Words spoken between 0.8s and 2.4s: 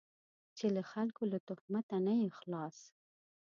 خلکو له تهمته نه یې